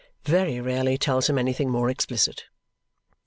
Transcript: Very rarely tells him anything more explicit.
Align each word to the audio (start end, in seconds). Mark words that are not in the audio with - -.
Very 0.23 0.59
rarely 0.59 0.97
tells 0.97 1.29
him 1.29 1.37
anything 1.37 1.69
more 1.69 1.87
explicit. 1.87 2.45